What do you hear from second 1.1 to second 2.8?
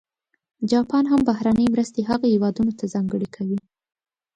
هم بهرنۍ مرستې هغه هېوادونه